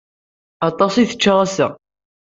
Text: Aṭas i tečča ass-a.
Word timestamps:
Aṭas 0.69 0.93
i 0.97 1.03
tečča 1.09 1.33
ass-a. 1.43 1.67